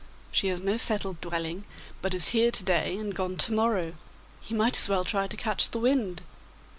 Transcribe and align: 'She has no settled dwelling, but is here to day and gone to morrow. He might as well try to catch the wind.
'She 0.31 0.47
has 0.47 0.59
no 0.59 0.77
settled 0.77 1.21
dwelling, 1.21 1.63
but 2.01 2.15
is 2.15 2.29
here 2.29 2.49
to 2.49 2.63
day 2.65 2.97
and 2.97 3.13
gone 3.13 3.37
to 3.37 3.53
morrow. 3.53 3.93
He 4.39 4.55
might 4.55 4.75
as 4.75 4.89
well 4.89 5.05
try 5.05 5.27
to 5.27 5.37
catch 5.37 5.69
the 5.69 5.77
wind. 5.77 6.23